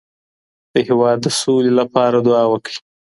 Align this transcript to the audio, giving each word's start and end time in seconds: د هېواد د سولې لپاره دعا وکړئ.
د 0.71 0.73
هېواد 0.87 1.17
د 1.21 1.27
سولې 1.41 1.71
لپاره 1.79 2.17
دعا 2.27 2.43
وکړئ. 2.49 2.75